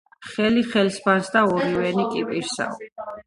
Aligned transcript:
ხელი 0.27 0.63
ხელს 0.69 0.97
ბანს 1.03 1.29
და 1.37 1.45
ორივენი 1.57 2.07
კი- 2.17 2.23
პირსაო 2.33 2.81